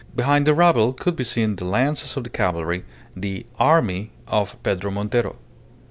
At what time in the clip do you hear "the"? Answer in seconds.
0.47-0.55, 1.57-1.65, 2.23-2.29, 3.15-3.45